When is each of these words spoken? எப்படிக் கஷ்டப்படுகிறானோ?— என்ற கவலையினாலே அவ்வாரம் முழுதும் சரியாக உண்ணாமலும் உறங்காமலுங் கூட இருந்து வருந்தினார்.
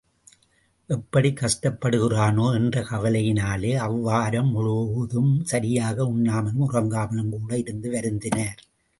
எப்படிக் 0.89 1.41
கஷ்டப்படுகிறானோ?— 1.41 2.45
என்ற 2.59 2.81
கவலையினாலே 2.81 3.73
அவ்வாரம் 3.79 4.49
முழுதும் 4.51 5.43
சரியாக 5.43 6.03
உண்ணாமலும் 6.03 6.65
உறங்காமலுங் 6.69 7.29
கூட 7.29 7.57
இருந்து 7.57 7.91
வருந்தினார். 7.91 8.59